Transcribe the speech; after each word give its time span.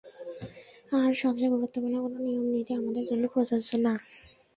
আর 0.97 1.11
সবচেয়ে 1.21 1.53
গুরুত্বপূর্ণ 1.53 1.95
কোনো 2.03 2.17
নিয়ম-নীতি 2.25 2.71
আমাদের 2.73 3.03
জন্য 3.05 3.23
প্রযোজ্য 3.33 3.69
না। 3.85 3.93